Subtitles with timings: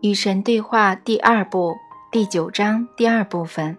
[0.00, 1.76] 与神对话第二部
[2.12, 3.76] 第九章第二部分。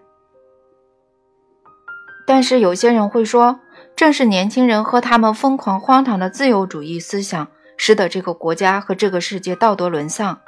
[2.26, 3.60] 但是有些人会说，
[3.96, 7.48] 正是年轻人和他们疯狂荒唐的自由主义思想，
[7.78, 10.38] 使得这个国家和这个世界道德沦丧，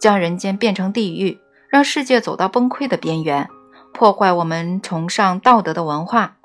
[0.00, 1.38] 将人间变成地狱，
[1.68, 3.48] 让世界走到崩溃的边缘，
[3.92, 6.38] 破坏我们崇尚道德的文化，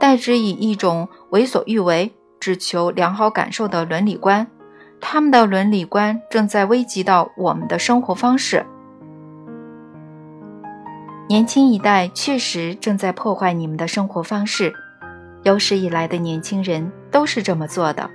[0.00, 4.48] 代之以一种为所欲为、只求良好感受的伦理观。
[5.00, 8.64] 他们的伦理观正在危及到我们的生活方式。
[11.28, 14.72] 年轻一代确实正在破坏你们的生活方式，
[15.42, 18.08] 有史以来的年轻人都是这么做的。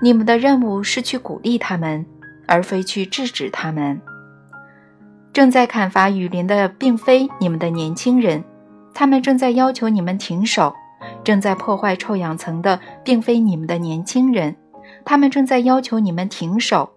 [0.00, 2.04] 你们的任务是去鼓励他们，
[2.46, 4.00] 而非去制止他们。
[5.32, 8.44] 正在砍伐雨林的并非你们的年轻人，
[8.92, 10.72] 他们正在要求你们停手；
[11.24, 14.54] 正在破坏臭氧层的并非你们的年轻人。
[15.04, 16.90] 他们正在要求你们停手。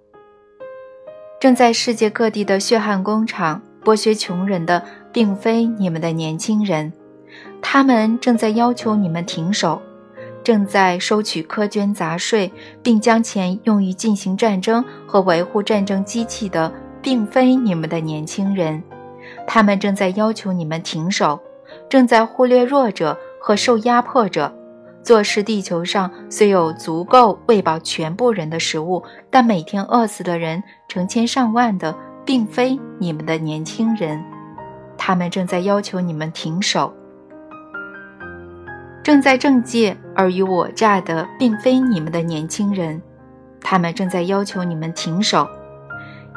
[1.40, 6.91] 正在世界各地的血汗工厂剥削穷人的，并非你们的年轻人，
[7.62, 9.82] 他们正在要求你们停手。
[10.44, 16.71] 正在收取苛捐杂税，并将钱用于进行战争和维护战争机器的，
[17.02, 18.82] 并非你们的年轻人，
[19.46, 21.38] 他们正在要求你们停手。
[21.90, 24.57] 正在忽略弱者和受压迫者。
[25.08, 34.22] 做事，地球上虽有足够喂饱全部人的食物，但每天饿死的人成千上万的，并非你们的年轻人。
[34.98, 36.94] 他们正在要求你们停手。
[39.02, 43.02] 正在政界尔虞我诈的，并非你们的年轻人。
[43.62, 45.48] 他们正在要求你们停手。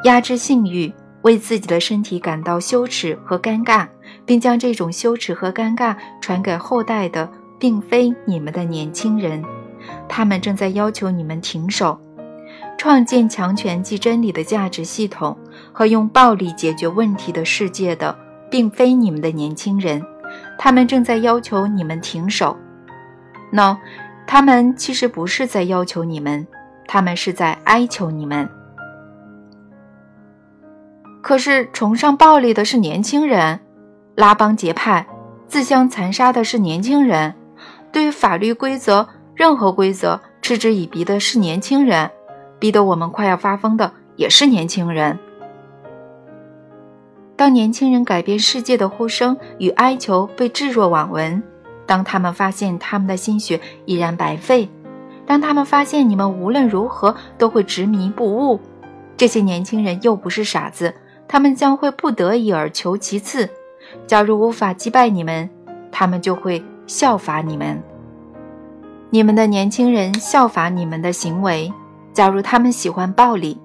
[0.04, 3.88] 压制性欲，为自己的身体感到羞耻和尴尬，
[4.24, 7.28] 并将这种羞耻和尴尬传给后代的。
[7.60, 9.44] 并非你们的年轻人，
[10.08, 12.00] 他们正在要求你们停手，
[12.78, 15.36] 创建强权即真理的价值系统
[15.70, 18.16] 和用暴力解决问题的世界的，
[18.50, 20.02] 并非你们的年轻人，
[20.58, 22.56] 他们正在要求你们停手。
[23.52, 23.76] No，
[24.26, 26.46] 他们其实不是在要求你们，
[26.86, 28.48] 他们是在哀求你们。
[31.20, 33.60] 可是崇尚暴力的是年轻人，
[34.14, 35.06] 拉帮结派、
[35.46, 37.34] 自相残杀的是年轻人。
[37.92, 42.10] 对于法律规则，任何规则嗤之以鼻的是年轻人，
[42.58, 45.18] 逼得我们快要发疯的也是年轻人。
[47.36, 51.42] 当年轻人改变世界的呼声与哀求被置若罔闻，
[51.86, 54.68] 当他们发现他们的心血已然白费，
[55.26, 58.60] 当他们发现你们无论如何都会执迷不悟，
[59.16, 60.94] 这些年轻人又不是傻子，
[61.26, 63.48] 他们将会不得已而求其次。
[64.06, 65.48] 假如无法击败你们，
[65.90, 66.62] 他们就会。
[66.90, 67.80] 效法你们，
[69.10, 71.72] 你们的年轻人效法你们的行为。
[72.12, 73.56] 假如他们喜欢暴力，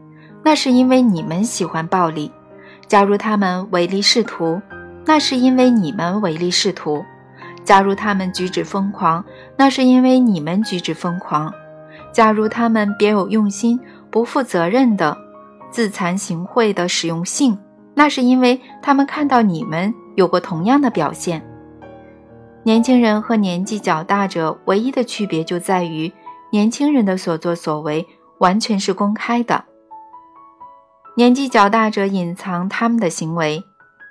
[0.44, 2.30] 那是因为你们喜欢暴力；
[2.86, 4.62] 假如他们唯利是图，
[5.08, 7.04] 那是因为你们唯利是图；
[7.64, 9.26] 假如他们举止疯狂，
[9.58, 11.50] 那是因为你们举止疯狂；
[12.14, 13.80] 假如他们别有用心、
[14.12, 15.18] 不负责任的
[15.72, 17.58] 自惭形秽的使用性，
[17.96, 21.44] 那是因为他们看到你们有过同样的表现。
[22.66, 26.12] 年轻人和年纪较大者唯一的区别就在于，
[26.50, 28.08] 年轻人的所作所为
[28.40, 29.66] 完全是公开的。
[31.16, 33.64] 年纪较大者隐藏他们的行为，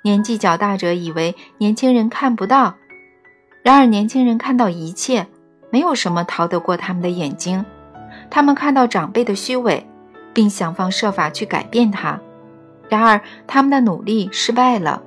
[0.05, 2.75] 年纪较大者以为年轻人看不到，
[3.61, 5.27] 然而年轻人看到一切，
[5.69, 7.65] 没有什么逃得过他们的眼睛。
[8.29, 9.85] 他们看到长辈的虚伪，
[10.33, 12.21] 并想方设法去改变他，
[12.87, 15.03] 然而他们的努力失败了，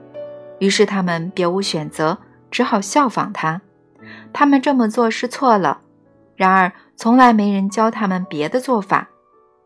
[0.59, 2.19] 于是他们别无选择。
[2.51, 3.63] 只好效仿他，
[4.33, 5.83] 他们这么做是错了。
[6.37, 9.11] 然而，从来没人教他们别的做法。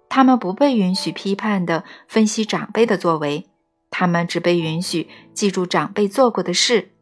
[0.08, 3.48] 他们不被允许批判地分析长辈的作为，
[3.90, 6.92] 他们只被允许记住长辈做过的事。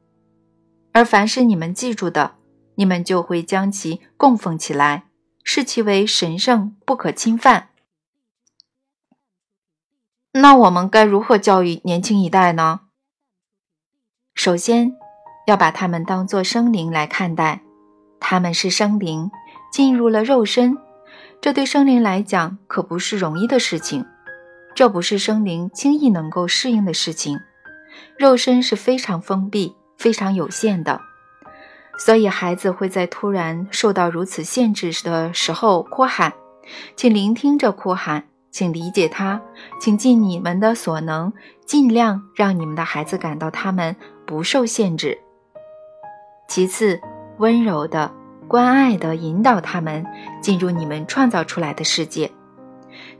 [0.93, 2.37] 而凡是你们记住的，
[2.77, 5.05] 你们就会将其供奉起来，
[5.43, 7.71] 视其为神圣不可侵犯。
[10.33, 12.83] 那我们该如何教育年轻一代呢？
[14.35, 14.97] 首先。
[15.46, 17.60] 要把他们当作生灵来看待，
[18.20, 19.31] 他们是生灵，
[19.72, 20.76] 进入了肉身，
[21.40, 24.04] 这对生灵来讲可不是容易的事情，
[24.75, 27.38] 这不是生灵轻易能够适应的事情。
[28.16, 31.00] 肉身是非常封闭、非常有限的，
[31.98, 36.32] 所以孩子会在突然受到如此限制的时候哭喊，
[36.94, 39.40] 请聆听这哭喊，请理解他，
[39.81, 41.32] 请尽你们的所能，
[41.66, 43.96] 尽量让你们的孩子感到他们
[44.26, 45.19] 不受限制。
[46.50, 47.00] 其次，
[47.38, 48.11] 温柔的、
[48.49, 50.05] 关爱的引导他们
[50.43, 52.29] 进入你们创造出来的世界。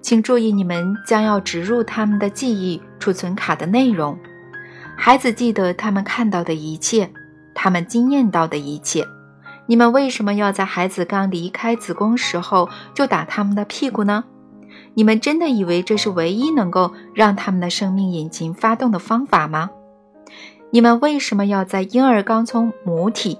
[0.03, 4.19] 请注意你们将要植入他们的记忆储存卡的内容。
[4.97, 7.09] 孩子记得他们看到的一切，
[7.55, 9.06] 他们经验到的一切。
[9.67, 14.25] 你们为什么要在孩子刚离开子宫时候就打他们的屁股呢？
[14.94, 19.71] 你们真的以为这是唯一能够让他们的生命引擎发动的方法吗？
[20.72, 23.38] 你们为什么要在婴儿刚从母体，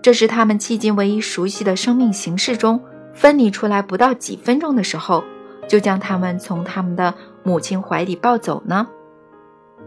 [0.00, 2.80] 这是他们迄今唯一熟悉的生命形式中
[3.12, 5.22] 分离出来不到几分钟的时候，
[5.68, 7.12] 就将他们从他们的
[7.42, 8.88] 母亲怀里抱走呢？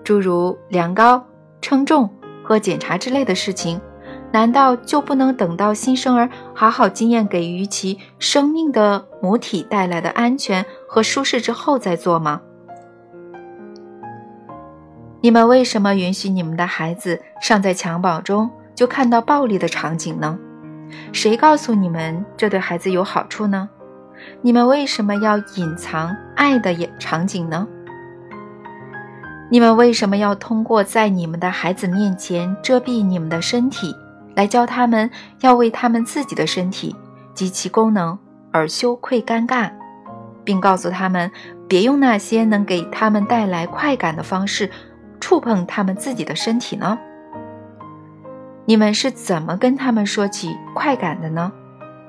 [0.04, 1.26] 诸如量高、
[1.60, 2.08] 称重
[2.44, 3.82] 和检查之类的事情，
[4.32, 12.42] 难道就不能等到新生儿好好经验给予其生命的母体带来的安全和舒适之后再做吗？
[15.24, 20.38] 你们为什么允许你们的孩子尚在襁褓中就看到暴力的场景呢？
[21.14, 23.70] 谁告诉你们这对孩子有好处呢？
[24.42, 27.68] 你们为什么要隐藏爱的场景呢？
[29.52, 33.96] 你们为什么要通过在你们的孩子面前遮蔽你们的身体，
[34.34, 35.08] 来教他们
[35.42, 36.96] 要为他们自己的身体
[37.36, 38.18] 及其功能
[38.52, 39.70] 而羞愧尴尬，
[40.44, 41.30] 并告诉他们
[41.68, 44.68] 别用那些能给他们带来快感的方式
[45.22, 47.00] 触碰他们自己的身体呢？
[48.66, 51.50] 你们是怎么跟他们说起快感的呢？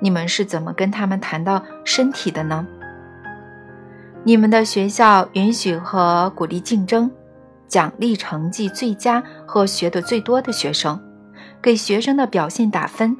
[0.00, 2.66] 你们是怎么跟他们谈到身体的呢？
[4.24, 7.08] 你们的学校允许和鼓励竞争。
[7.68, 11.00] 奖励成绩最佳和学得最多的学生，
[11.62, 13.16] 给学生的表现打分，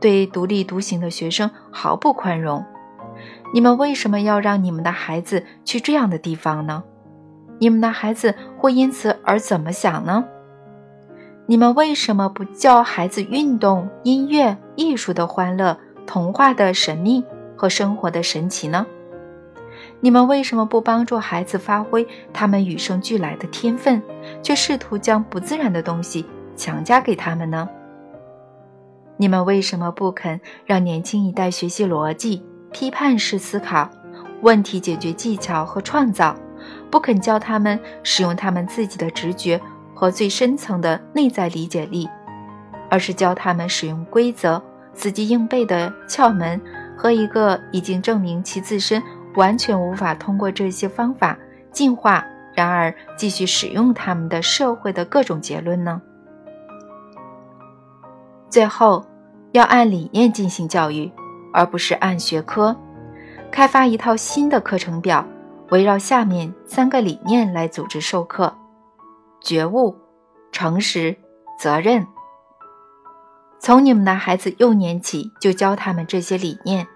[0.00, 2.64] 对独立独行的学生毫不宽容。
[3.52, 6.82] 你们为什么要让你们的孩子去这样的地方呢？
[7.58, 10.24] 你们的孩子会因此而怎么想呢？
[11.46, 17.24] 你们为什么不教孩子运动、音乐、艺术的欢乐、童话的神秘
[17.56, 18.86] 和生活的神奇呢？
[20.00, 24.02] 你们为什么不帮助孩子发挥他们与生俱来的天分，
[24.42, 27.68] 却试图将不自然的东西强加给他们呢？
[29.16, 33.88] 你们为什么不肯让年轻一代学习逻辑、批判式思考、
[34.42, 36.34] 问题解决技巧和创造，
[36.94, 39.60] 不肯教他们使用他们自己的直觉
[39.92, 42.08] 和最深层的内在理解力，
[42.88, 44.62] 而是教他们使用规则、
[44.92, 46.60] 死记硬背的窍门
[46.96, 49.02] 和一个已经证明其自身？
[49.34, 51.36] 完全无法通过这些方法
[51.72, 52.24] 进化，
[52.54, 56.00] 然而继续使用他们的社会的各种结论呢？
[58.48, 59.04] 最后，
[59.50, 61.10] 要按理念进行教育，
[61.52, 62.76] 而不是按学科。
[63.50, 65.26] 开发一套新的课程表，
[65.74, 68.56] 围绕下面三个理念来组织授课：
[69.40, 69.96] 觉悟、
[70.52, 71.16] 诚实、
[71.58, 72.06] 责任。
[73.58, 76.86] 从你们的孩子幼年起就教他们这些理念。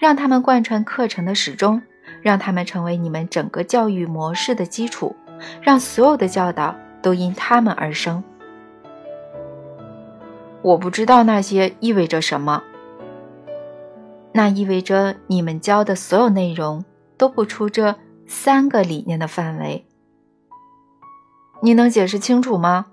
[0.00, 1.80] 让他们贯穿课程的始终，
[2.22, 5.14] 让他们成为你们整个教育模式的基础，
[5.62, 8.22] 让所有的教导都因他们而生。
[10.60, 12.64] 我不知道那些意味着什么。
[14.32, 16.84] 那意味着你们教的所有内容
[17.16, 17.94] 都不出这
[18.26, 19.86] 三个理念的范围。
[21.62, 22.86] 你能解释清楚吗？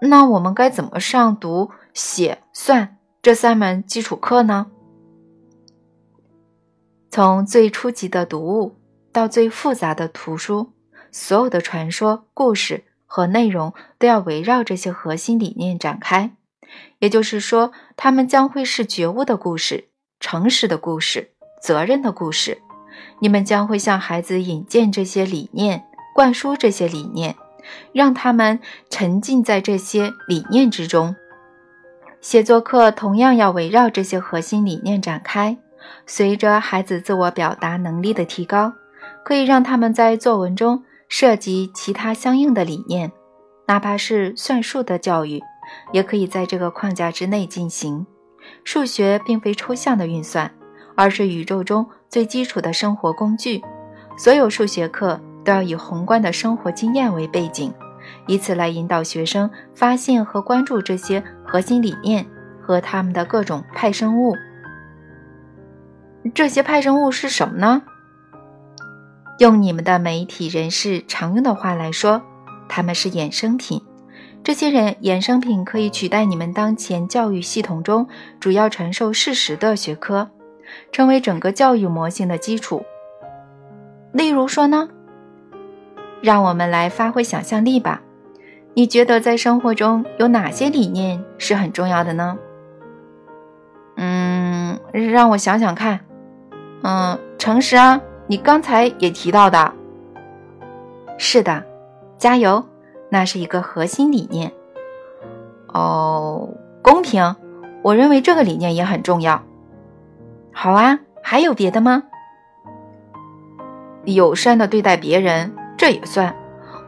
[0.00, 4.70] 那我们该怎么上读、写、算这三门基础课呢？
[7.10, 8.76] 从最初级的读物
[9.10, 10.72] 到最复杂的图书，
[11.10, 16.36] 所有的传说、故事和内容都要围绕这些核心理念展开。
[16.98, 19.88] 也就是说，他们将会是觉悟的故事、
[20.20, 21.32] 诚实的故事、
[21.62, 22.60] 责任的故事。
[23.20, 25.84] 你们将会向孩子引荐这些理念，
[26.14, 27.34] 灌输这些理念，
[27.92, 28.60] 让他们
[28.90, 31.14] 沉浸在这些理念之中。
[32.20, 35.56] 写作课同样要围绕这些核心理念展开。
[36.06, 38.72] 随着孩子自我表达能力的提高，
[39.24, 43.12] 可以让他们在作文中涉及其他相应的理念，
[43.66, 45.40] 哪怕是算术的教育，
[45.92, 48.04] 也可以在这个框架之内进行。
[48.64, 50.52] 数学并非抽象的运算，
[50.96, 53.62] 而是宇宙中最基础的生活工具。
[54.16, 57.72] 所有数学课都要以宏观的生活经验为背景，
[58.26, 62.26] 以此来引导学生发现和关注这些核心理念
[62.60, 64.36] 和他们的各种派生物。
[66.34, 67.82] 这些派生物是什么呢？
[69.38, 72.20] 用你们的媒体人士常用的话来说，
[72.68, 73.80] 他们是衍生品。
[74.42, 78.08] 这些人衍生品可以取代你们当前教育系统中
[78.40, 80.28] 主要传授事实的学科，
[80.92, 82.84] 成为整个教育模型的基础。
[84.12, 84.88] 例如说呢，
[86.22, 88.02] 让我们来发挥想象力吧。
[88.74, 92.38] 你觉得在生活中有哪些理念是很重要的呢？
[93.96, 96.00] 嗯，让我想想看。
[96.82, 99.72] 嗯，诚实啊，你刚才也提到的。
[101.16, 101.64] 是的，
[102.16, 102.64] 加油，
[103.10, 104.52] 那是一个核心理念。
[105.74, 106.48] 哦，
[106.80, 107.34] 公平，
[107.82, 109.42] 我认为这个理念也很重要。
[110.60, 112.02] 好啊，还有别的吗？
[114.06, 116.34] 友善的对待别人，这也算。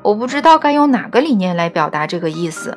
[0.02, 2.76] 我不知道该用哪个理念来表达这个意思。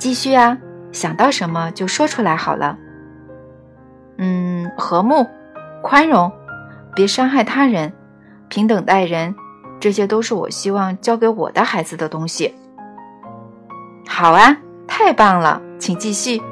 [0.00, 0.58] 继续啊，
[0.90, 2.76] 想到什么就说出来好了。
[4.18, 5.24] 嗯，和睦、
[5.80, 6.32] 宽容，
[6.96, 7.92] 别伤害他人，
[8.48, 9.32] 平等待人，
[9.78, 12.52] 这些都是我希望教给我的孩子的东西。
[14.08, 14.56] 好啊，
[14.88, 16.42] 太棒了，请继续。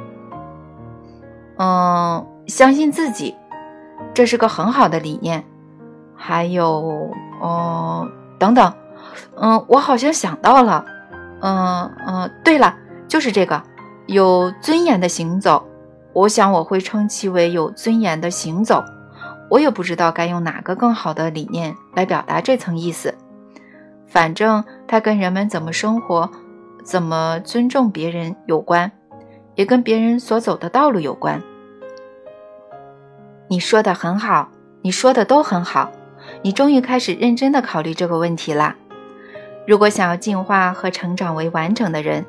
[1.57, 3.35] 嗯，相信自己，
[4.13, 5.45] 这是个很好的理念。
[6.15, 7.11] 还有，
[7.41, 8.09] 哦，
[8.39, 8.73] 等等，
[9.37, 10.85] 嗯，我好像想到了，
[11.41, 12.75] 嗯嗯，对了，
[13.09, 13.63] 就是这个，
[14.07, 15.67] 有尊严的行走。
[16.13, 18.85] 我想我会称其为有尊严的行走。
[19.51, 23.15] 我也不知道该用哪个更好的理念来表达这层意思。
[24.07, 26.31] 反正它跟人们怎么生活。
[26.85, 28.93] 怎么尊重别人有关，
[29.55, 31.43] 也跟别人所走的道路有关。
[33.49, 34.49] 你说的很好，
[34.83, 35.91] 你说的都很好，
[36.43, 38.75] 你终于开始认真的考虑这个问题啦。
[39.67, 42.25] 如果想要进化和成长为完整的人，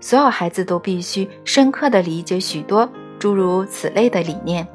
[0.00, 4.66] 所有孩子都必须深刻的理解许多诸如此类的理念。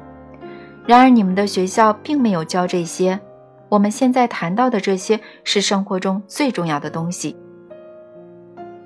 [0.86, 3.18] 然而，你们的学校并没有教这些。
[3.68, 7.36] 我们现在谈到的这些是生活中最重要的东西。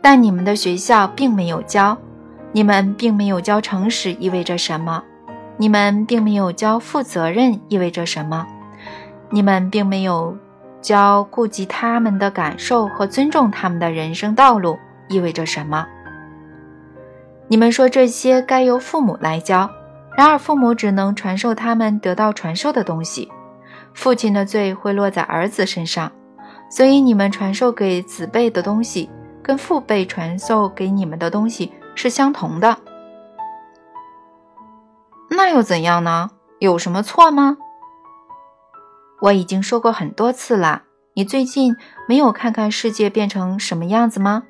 [0.00, 1.98] 但你们的学校并没有教，
[2.52, 5.02] 你们并没有教诚实意味着什么，
[5.56, 8.46] 你们并没有教负责任意味着什么，
[9.30, 10.36] 你们并没有
[10.80, 15.86] 教顾及他们的感受和尊重他们的人生道路意味着什么。
[17.48, 19.70] 你们说这些该由父母来教，
[20.16, 23.30] 然而父母只能传授他们得到传授的东西，
[23.94, 26.10] 父亲的罪会落在儿子身上，
[26.70, 29.08] 所以你们传授给子辈的东西。
[29.42, 32.76] 跟父辈传授给你们的东西是相同的，
[35.28, 36.30] 那又怎样呢？
[36.58, 37.58] 有什么错吗？
[39.20, 40.82] 我已经说过很多次了，
[41.14, 41.74] 你最近
[42.06, 44.44] 没有看看世界变成什么样子吗？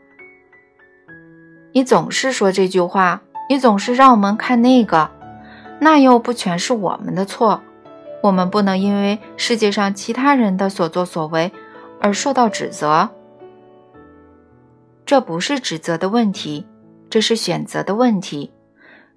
[1.72, 5.10] 你总是说这句话，你总是让我们看那个，
[5.80, 7.62] 那又不全是我们的错，
[8.22, 11.52] 我们不能因为世界上其他人的所作所为
[12.00, 13.10] 而受到指责。
[15.04, 16.66] 这不是指责的问题，
[17.08, 18.52] 这是选择的问题。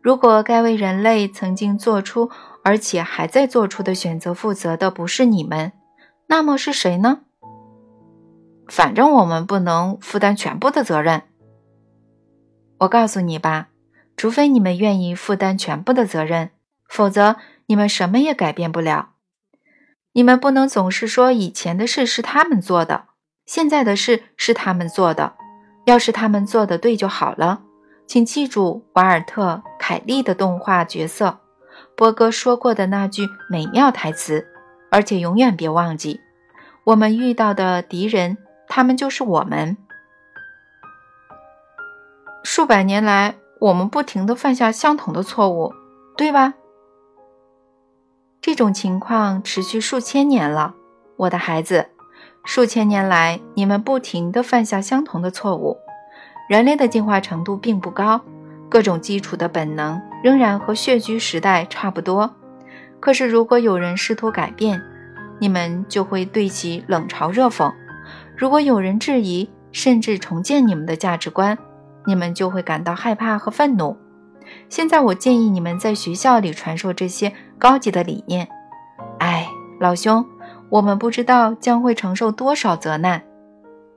[0.01, 2.29] 如果该为人类曾经做出
[2.63, 5.74] 而且还在做出的选择负责的不是你们，
[6.27, 7.20] 那么是谁呢？
[8.68, 11.24] 反正我们不能负担全部的责任。
[12.79, 13.70] 我告诉你吧，
[14.15, 16.51] 除非你们愿意负担全部的责任，
[16.88, 19.10] 否则你们什么也改变不了。
[20.13, 23.06] 你们不能总是说以前的事是他们做的，
[23.46, 25.34] 现在的事是他们做的。
[25.86, 27.63] 要是他们做的对就好了，
[28.06, 31.39] 请记住瓦尔特·凯利的动画角色，
[31.96, 34.48] 波哥说过的那句美妙台词，
[34.91, 36.22] 而且永远别忘记，
[36.84, 39.75] 我们遇到的敌人，他们就是我们。
[42.43, 45.74] 数百年来，我们不停地犯下相同的错误，
[46.15, 46.53] 对吧？
[48.39, 50.75] 这种情况持续数千年了，
[51.15, 51.88] 我的孩子。
[52.43, 55.79] 数千年来，你们不停地犯下相同的错误。
[56.48, 58.22] 人类的进化程度并不高，
[58.70, 62.36] 各种基础的本能仍然和穴居时代差不多。
[63.00, 64.82] 可是，如果有人试图改变，
[65.40, 67.74] 你们就会对其冷嘲热讽；
[68.38, 71.58] 如果有人质疑，甚至重建你们的价值观，
[72.06, 73.98] 你们就会感到害怕和愤怒。
[74.68, 78.48] 现在，我建议你们在学校里传授这些高级的理念。
[79.20, 79.48] 哎，
[79.80, 80.26] 老兄。
[80.70, 83.24] 我们不知道将会承受多少责难，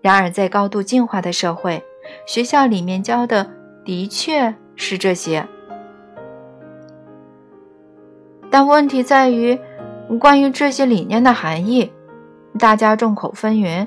[0.00, 1.84] 然而在高度进化的社会，
[2.26, 3.50] 学校里面教的
[3.84, 5.46] 的确是这些。
[8.50, 9.58] 但问题在于，
[10.20, 11.92] 关于这些理念的含义，
[12.58, 13.86] 大家众口纷纭，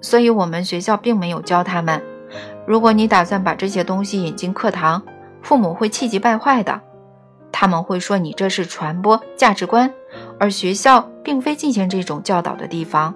[0.00, 2.00] 所以我们学校并没有教他们。
[2.64, 5.02] 如果你打算把这些东西引进课堂，
[5.42, 6.80] 父母会气急败坏的。
[7.50, 9.92] 他们会说你这是传播价值观，
[10.38, 13.12] 而学校并非进行这种教导的地方。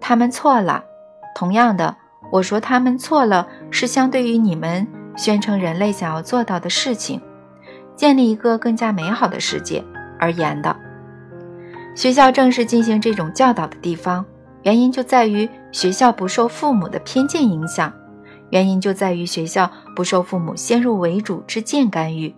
[0.00, 0.84] 他们错了。
[1.34, 1.96] 同样的，
[2.30, 7.20] 我说他们错了，是相对于你们宣称人类想要做到的事情，
[7.96, 9.84] 建立一个更加美好的世界
[10.18, 10.74] 而言的。
[11.94, 14.24] 学校正是进行这种教导的地方，
[14.62, 17.92] 原因就在于学校不受父母的偏见影响。
[18.50, 22.34] 原因就在于学校不受父母先入为主之见干预，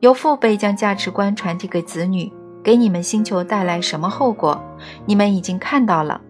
[0.00, 4.58] 由父辈将价值观传递给子女，给你们星球带来什么后果，
[5.04, 6.20] 你们已经看到了。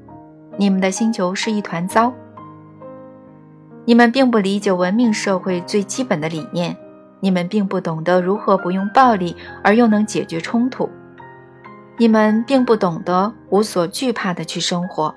[0.57, 2.13] 你们的星球是一团糟。
[3.85, 6.77] 你们并不理解文明社会最基本的理念，
[7.21, 9.35] 你们并不懂得如何不用暴力
[9.65, 10.89] 而又能解决冲突，
[11.99, 15.13] 你们并不懂得无所惧怕的去生活，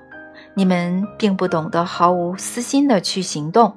[0.54, 3.72] 你们并不懂得毫无私心的去行动，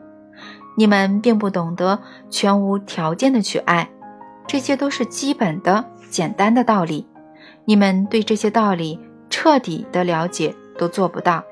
[0.76, 2.00] 你们并不懂得
[2.32, 3.88] 全无条件的去爱，
[4.48, 7.08] 这些都是基本的简单的道理，
[7.66, 11.44] 你们对这些道理彻底的了解都做不到。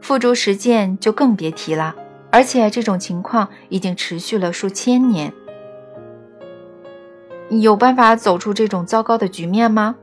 [0.00, 1.94] 付诸实践就更别提了，
[2.30, 5.32] 而且这种情况已经持续了数千年。
[7.50, 9.96] 有办法走出这种糟糕的局面吗？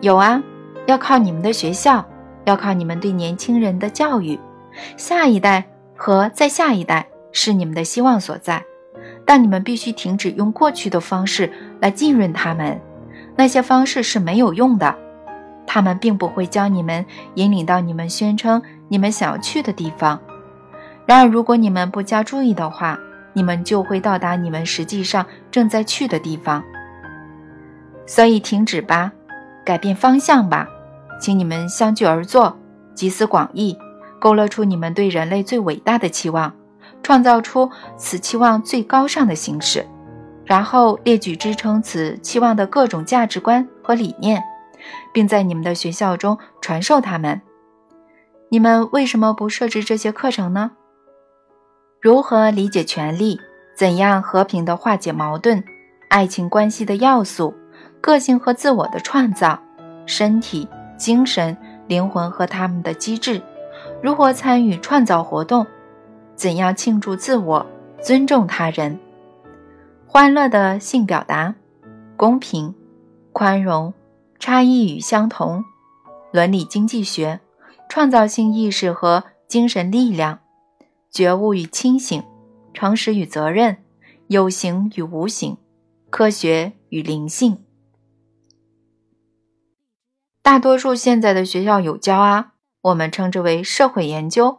[0.00, 0.42] 有啊，
[0.86, 2.04] 要靠你们的学校，
[2.44, 4.38] 要靠你们对年轻人的教育。
[4.96, 5.64] 下一代
[5.96, 8.64] 和再下一代是你们的希望所在，
[9.24, 12.80] 但你们必须停止用过去的方式来浸润他们，
[13.36, 14.94] 那些方式是没有用的。
[15.66, 17.04] 他们并不会将你们
[17.34, 20.20] 引领到你们宣称你们想要去的地方。
[21.06, 22.98] 然而，如果你们不加注意的话，
[23.32, 26.62] 你们就会到达你们实际上正在去的地方。
[28.06, 29.12] 所以，停止吧，
[29.64, 30.68] 改变方向吧，
[31.20, 32.56] 请你们相聚而坐，
[32.94, 33.76] 集思广益，
[34.18, 36.52] 勾勒出你们对人类最伟大的期望，
[37.02, 39.84] 创造出此期望最高尚的形式，
[40.44, 44.42] 然后列举支撑此期望的各种价值观和理念。
[45.12, 47.40] 并在你们的学校中传授他们。
[48.50, 50.72] 你们为什么不设置这些课程呢？
[52.00, 53.40] 如何理解权力？
[53.76, 55.64] 怎样和平地化解矛盾？
[56.08, 57.52] 爱情关系的要素？
[58.00, 59.58] 个性和自我的创造？
[60.06, 61.56] 身体、精神、
[61.88, 63.42] 灵魂和他们的机制？
[64.02, 65.66] 如何参与创造活动？
[66.36, 67.66] 怎样庆祝自我？
[68.00, 69.00] 尊重他人？
[70.06, 71.54] 欢乐的性表达？
[72.16, 72.72] 公平？
[73.32, 73.92] 宽容？
[74.46, 75.64] 差异与相同，
[76.30, 77.40] 伦理经济学，
[77.88, 80.40] 创造性意识和精神力量，
[81.10, 82.22] 觉悟与清醒，
[82.74, 83.82] 诚实与责任，
[84.26, 85.56] 有形与无形，
[86.10, 87.64] 科学与灵性。
[90.42, 92.52] 大多数现在的学校有教啊，
[92.82, 94.58] 我们称之为社会研究。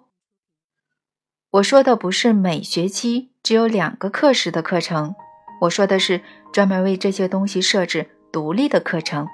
[1.52, 5.14] 我说的不是每学期只有两个课时的课程，
[5.62, 9.28] 我说的是专门为这些东西设置独立的课程。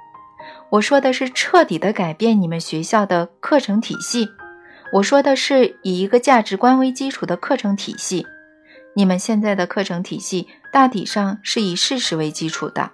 [0.72, 4.30] 我说的是彻底的改变你们学校的课程体系。
[4.94, 8.26] 我说的是以一个价值观为基础的课程体系。
[8.96, 12.90] 你们现在的课程体系大体上是以事实为基础的。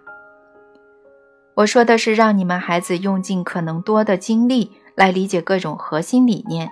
[1.54, 6.68] 我说的是让你们孩子用尽可能多的精力来理解各种核心理念，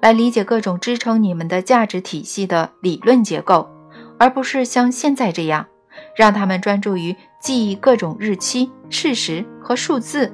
[0.00, 3.68] 来理解各种支撑你们的价值体系的理论结构，
[4.20, 5.66] 而不是像现在这样。
[6.16, 10.32] 让他们专注于记忆各种日期、事实和数字。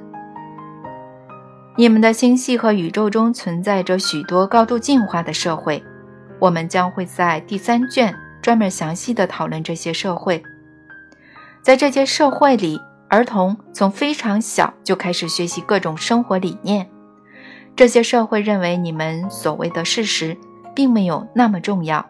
[1.81, 5.83] 你们的星系和宇宙中存在着许多高度进化的社会，
[6.37, 10.43] 我们将会在第三卷专门详细的讨论这些社会。
[11.63, 16.87] 在这些社会里，儿童从非常小就开始学习各种生活理念。
[17.75, 20.37] 这些社会认为你们所谓的事实
[20.75, 22.07] 并没有那么重要，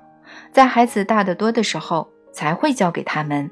[0.52, 2.12] 在孩子大得多的时候。
[2.34, 3.50] 才会教给他们。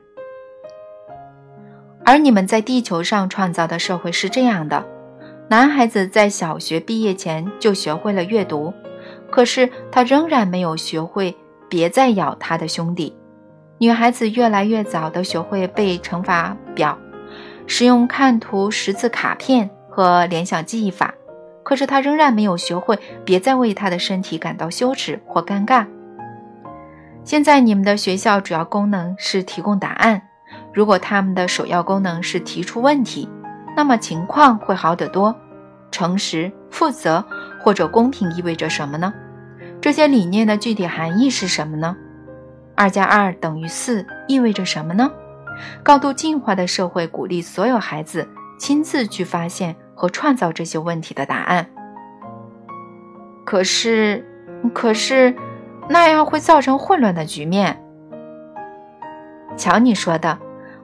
[2.06, 4.86] 而你们在地球上创造的社会是这样的：
[5.50, 8.72] 男孩子在小学毕业前就学会了阅读，
[9.32, 11.36] 可是他仍然没有学会
[11.68, 13.12] 别再咬他的兄弟；
[13.80, 16.96] 女孩子越来越早地学会背乘法表，
[17.66, 21.16] 使用看图识字卡片和联想记忆法，
[21.64, 25.88] 可是她仍然没有学会别再为她的身体感到羞耻或尴尬。
[27.24, 30.22] 现在你们的学校主要功能是提供答案。
[30.72, 33.28] 如果他们的首要功能是提出问题，
[33.80, 35.34] 那么情况会好得多。
[35.90, 37.24] 诚实、负责
[37.62, 39.14] 或者公平意味着什么呢？
[39.80, 41.96] 这些理念的具体含义是什么呢？
[42.76, 45.10] 二加二等于四意味着什么呢？
[45.82, 48.28] 高度进化的社会鼓励所有孩子
[48.60, 51.66] 亲自去发现和创造这些问题的答案。
[53.46, 54.26] 可是，
[54.74, 55.34] 可是。
[55.92, 57.82] 那样会造成混乱的局面。
[59.58, 60.38] 瞧你说的，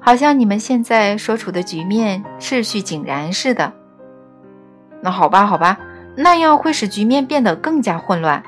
[0.05, 3.73] 好像你们现在所处的局面秩序井然似的。
[5.01, 5.79] 那好吧，好吧，
[6.15, 8.43] 那样会使局面变得更加混乱。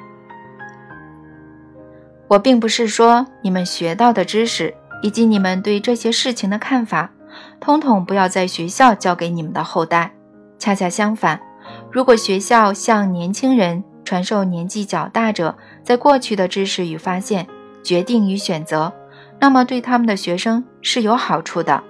[2.28, 7.10] 我并不是说你们学到的知识以及你们对这些事情的看法，
[7.60, 10.14] 统统不要在学校教给你们的后代。
[10.60, 11.40] 恰恰相反，
[11.92, 17.48] 如果学校向年轻人，传授年纪较大者在过去的知识与发现、
[17.84, 18.94] 决定与选择，
[19.40, 21.84] 那么对他们的学生是有好处的。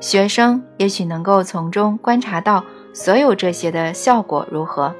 [0.00, 4.94] 学生也许能够从中观察到所有这些的效果如何。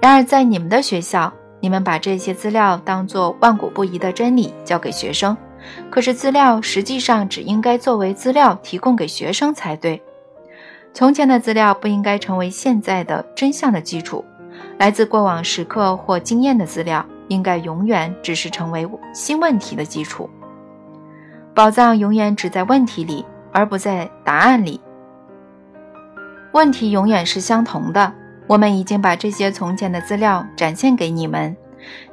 [0.00, 5.36] 然而，在你们的学校，你们把这些资料当作万古不移的真理交给学生，
[5.90, 10.02] 可是资料实际上只应该作为资料提供给学生才对。
[10.92, 14.24] 从前的资料不应该成为现在的真相的基础，
[14.78, 20.28] 来自过往时刻或经验的资料应该永远只是成为新问题的基础。
[21.56, 24.78] 宝藏永远只在问题里，而不在答案里。
[26.52, 28.12] 问题永远是相同的。
[28.46, 31.56] 我们已经把这些从前的资料展现给你们，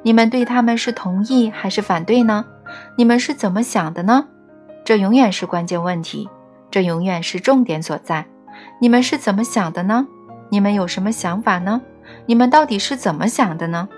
[0.02, 2.46] 你们对他们是同意还是反对呢？
[2.98, 4.26] 你们是怎么想的呢？
[4.86, 6.30] 这永远是关键问题，
[6.72, 8.26] 这永远是重点所在。
[8.80, 10.08] 你们是怎么想的呢？
[10.50, 11.82] 你们有什么想法呢？
[12.28, 13.90] 你们到底是怎么想的呢？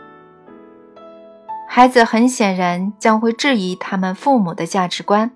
[1.68, 5.32] 孩子很显然将会质疑他们父母的价值观，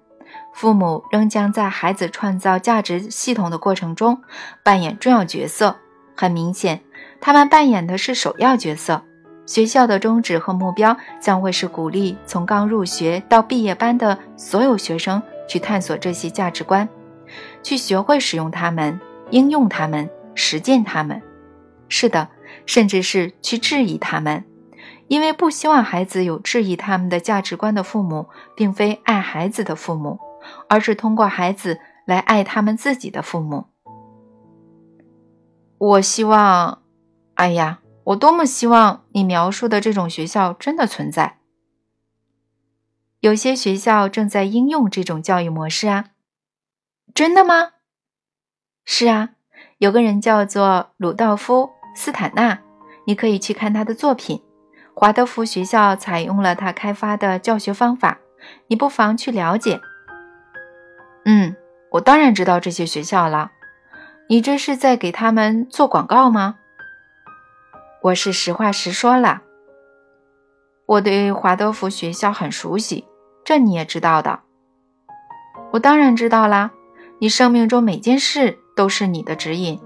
[0.59, 4.21] 父母仍将在孩子创造价值系统的过程中
[4.61, 5.77] 扮演重要角色。
[6.17, 6.81] 很明显，
[7.21, 9.01] 他们扮演的是首要角色。
[9.45, 16.89] 学校的宗旨和目标将会是鼓励从刚入学到毕业班的所有学生去探索这些价值观，
[17.63, 18.99] 去学会使用它们。
[19.29, 21.21] 应用它们，实践他们，
[21.87, 22.27] 是的，
[22.65, 24.43] 甚至是去质疑他们，
[25.07, 30.19] 因为不希望孩子有质疑他们的价值观的父母，并非爱孩子的父母，
[30.67, 33.65] 而是通过孩子来爱他们自己的父母。
[35.77, 36.81] 我希望，
[37.35, 41.37] 哎呀，我多么希望你描述的这种学校真的存在。
[43.21, 46.05] 有些学校正在应用这种教育模式啊，
[47.13, 47.71] 真的吗？
[48.85, 49.31] 是啊，
[49.77, 51.63] 有个人叫做鲁道夫·
[51.95, 52.59] 斯坦纳，
[53.05, 54.41] 你可以去看他的作品。
[54.93, 58.19] 华德福学校采用了他开发的教学方法，
[58.67, 59.79] 你不妨去了解。
[61.31, 61.55] 嗯，
[61.91, 63.51] 我当然知道这些学校了。
[64.27, 66.55] 你这是在给他们做广告吗？
[68.01, 69.43] 我是实话实说了。
[70.87, 73.05] 我对华德福学校很熟悉，
[73.45, 74.39] 这你也知道的。
[75.69, 76.71] 我当然知道啦。
[77.19, 78.57] 你生命中每件事。
[78.79, 79.77] 都是你的指引，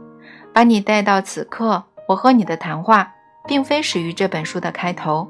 [0.53, 1.83] 把你带到此刻。
[2.07, 3.11] 我和你的谈话，
[3.47, 5.27] 并非始于这本书的开头。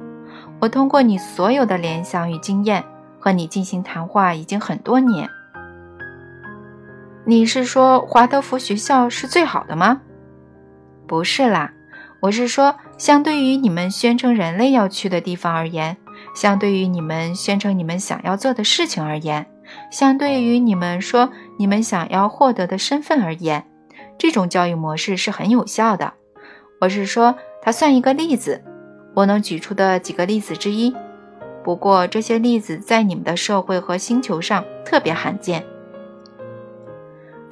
[0.60, 2.84] 我通过你所有的联想与经验，
[3.22, 5.30] 和你进行谈话已经很多年。
[7.26, 10.02] 你是说华德福学校是最好的吗？
[11.08, 11.72] 不是啦，
[12.20, 15.96] 我是说，相对于你们宣称人类要去的地方而言，
[16.36, 19.46] 相对于你们宣称你们想要做的事情而言。
[19.90, 23.66] 相对于你们说你们想要获得的身份而言，
[24.18, 26.14] 这种教育模式是很有效的。
[26.82, 28.62] 我是说，它算一个例子，
[29.16, 30.94] 我能举出的几个例子之一。
[31.64, 35.64] 不过，这些例子在你们的社会和星球上特别罕见。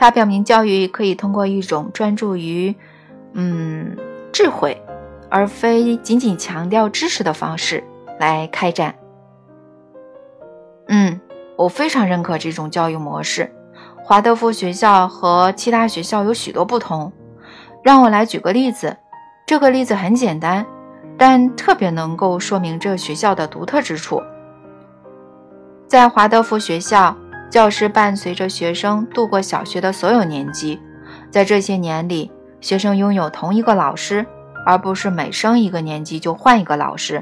[0.01, 2.75] 它表明教育可以通过一种专注于，
[3.33, 3.95] 嗯，
[4.33, 4.81] 智慧，
[5.29, 7.83] 而非仅仅强调知识的方式
[8.19, 8.95] 来开展。
[10.87, 11.21] 嗯。
[11.55, 13.53] 我非常认可这种教育模式。
[14.03, 17.13] 华德福学校和其他学校有许多不同。
[17.83, 18.97] 让我来举个例子，
[19.45, 20.65] 这个例子很简单，
[21.15, 24.23] 但特别能够说明这学校的独特之处。
[25.87, 27.15] 在华德福学校，
[27.51, 30.79] 教师伴随着学生度过小学的所有年级，
[31.29, 34.25] 在这些年里，学生拥有同一个老师，
[34.65, 37.21] 而不是每升一个年级就换一个老师。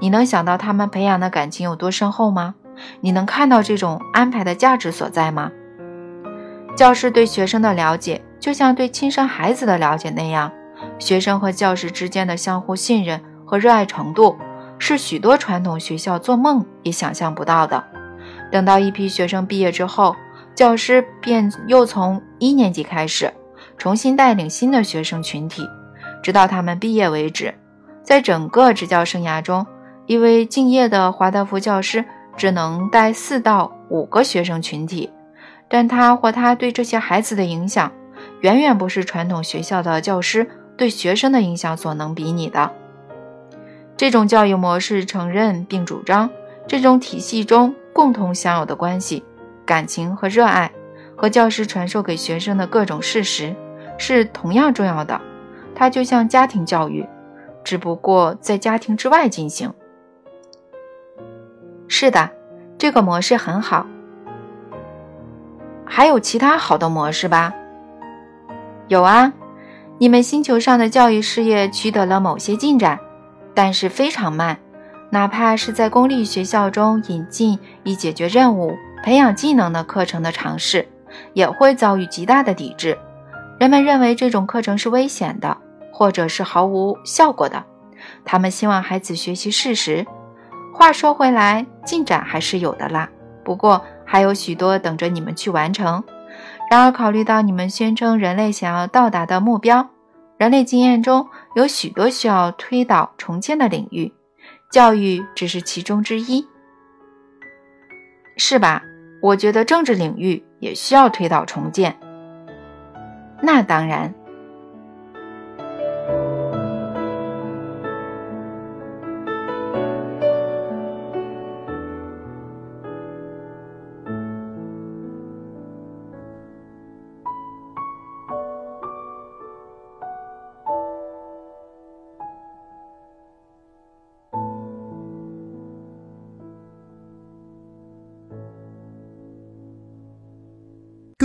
[0.00, 2.54] 你能想到他们培养的感情有多深厚吗？
[3.00, 5.50] 你能看到这种安排的价值所在吗？
[6.76, 10.52] 教师对学生的了解，就像对亲生孩子的了解那样，
[11.00, 14.36] 学生和教师之间的相互信任和热爱程度，
[14.78, 17.82] 是许多传统学校做梦也想象不到的。
[18.54, 20.14] 等到一批学生毕业之后，
[20.54, 23.28] 教师便又从一年级开始，
[23.76, 25.68] 重新带领新的学生群体，
[26.22, 27.52] 直到他们毕业为止。
[28.04, 29.66] 在整个执教生涯中，
[30.06, 32.04] 一位敬业的华德福教师。
[32.36, 35.08] 只能带四到五个学生群体，
[35.68, 37.92] 但他或他对这些孩子的影响，
[38.40, 40.44] 远远不是传统学校的教师
[40.76, 42.72] 对学生的影响所能比拟的。
[43.96, 46.28] 这种教育模式承认并主张，
[46.66, 49.24] 这种体系中共同享有的关系、
[49.64, 50.70] 感情和热爱，
[51.16, 53.54] 和教师传授给学生的各种事实
[53.96, 55.18] 是同样重要的。
[55.76, 57.06] 它就像家庭教育，
[57.62, 59.72] 只不过在家庭之外进行。
[61.86, 62.28] 是的，
[62.76, 63.86] 这个模式很好。
[65.86, 67.54] 还有其他好的模式吧？
[68.88, 69.32] 有啊，
[69.98, 72.98] 你们星球上的教育事业取得了某些进展，
[73.54, 74.58] 但是非常慢。
[75.14, 80.88] 哪怕是在公立学校中引进以解决任务、培养技能的课程的尝试，
[81.34, 82.98] 也会遭遇极大的抵制。
[83.60, 85.56] 人们认为这种课程是危险的，
[85.92, 87.62] 或者是毫无效果的。
[88.24, 90.04] 他们希望孩子学习事实。
[90.72, 93.08] 话说回来，进展还是有的啦，
[93.44, 96.02] 不过还有许多等着你们去完成。
[96.68, 99.90] 然而，考虑到你们宣称人类想要到达的目标，
[100.38, 104.12] 人类经验中有许多需要推倒重建的领域，
[104.74, 106.44] 教育只是其中之一，
[108.36, 108.82] 是吧？
[109.22, 111.96] 我觉得政治领域也需要推倒重建。
[113.40, 114.12] 那当然。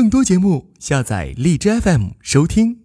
[0.10, 2.80] 多节目，下载荔枝 FM 收听。